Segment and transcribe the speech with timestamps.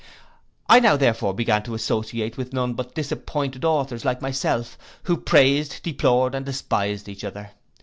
[0.67, 5.83] 'Now, therefore, I began to associate with none but disappointed authors, like myself, who praised,
[5.83, 7.51] deplored, and despised each other.